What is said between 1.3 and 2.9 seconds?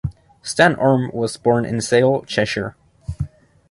born in Sale, Cheshire.